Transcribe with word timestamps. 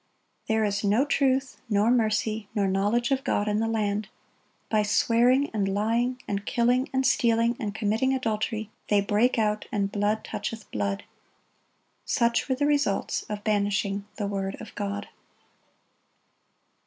"There 0.47 0.63
is 0.65 0.83
no 0.83 1.05
truth, 1.05 1.61
nor 1.69 1.91
mercy, 1.91 2.49
nor 2.55 2.67
knowledge 2.67 3.11
of 3.11 3.23
God 3.23 3.47
in 3.47 3.59
the 3.59 3.67
land. 3.67 4.09
By 4.67 4.81
swearing, 4.81 5.51
and 5.53 5.71
lying, 5.71 6.19
and 6.27 6.43
killing, 6.43 6.89
and 6.91 7.05
stealing, 7.05 7.55
and 7.59 7.75
committing 7.75 8.11
adultery, 8.11 8.71
they 8.89 8.99
break 8.99 9.37
out, 9.37 9.67
and 9.71 9.91
blood 9.91 10.23
toucheth 10.23 10.71
blood."(97) 10.71 11.05
Such 12.05 12.49
were 12.49 12.55
the 12.55 12.65
results 12.65 13.25
of 13.29 13.43
banishing 13.43 14.07
the 14.15 14.25
word 14.25 14.59
of 14.59 14.73
God. 14.73 15.07